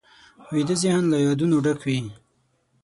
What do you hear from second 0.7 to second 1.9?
ذهن له یادونو ډک